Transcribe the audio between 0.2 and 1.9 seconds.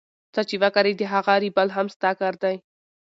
څه چي وکرې د هغه رېبل هم